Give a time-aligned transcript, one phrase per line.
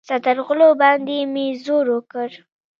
[0.09, 2.29] سترغلو باندې مې زور وکړ.